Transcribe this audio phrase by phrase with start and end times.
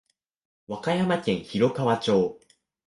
[0.67, 2.39] 和歌山県広川町